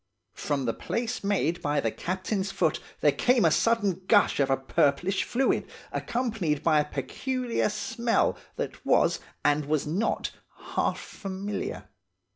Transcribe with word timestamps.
From 0.33 0.65
the 0.65 0.73
place 0.73 1.23
made 1.23 1.61
by 1.61 1.79
the 1.79 1.91
captain's 1.91 2.49
foot 2.49 2.79
there 3.01 3.11
came 3.11 3.45
a 3.45 3.51
sudden 3.51 4.01
gush 4.07 4.39
of 4.39 4.49
a 4.49 4.57
purplish 4.57 5.23
fluid, 5.23 5.69
accompanied 5.91 6.63
by 6.63 6.79
a 6.79 6.89
peculiar 6.91 7.69
smell, 7.69 8.35
that 8.55 8.83
was, 8.83 9.19
and 9.45 9.65
was 9.65 9.85
not, 9.85 10.31
half 10.73 10.97
familiar. 10.99 11.87